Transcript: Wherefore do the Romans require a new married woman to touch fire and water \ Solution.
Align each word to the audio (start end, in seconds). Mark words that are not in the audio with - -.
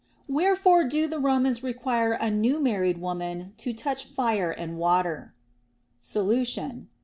Wherefore 0.27 0.85
do 0.85 1.05
the 1.05 1.19
Romans 1.19 1.61
require 1.61 2.13
a 2.13 2.31
new 2.31 2.59
married 2.59 2.97
woman 2.97 3.53
to 3.59 3.71
touch 3.71 4.03
fire 4.05 4.49
and 4.49 4.79
water 4.79 5.35
\ 5.69 5.95
Solution. 5.99 6.89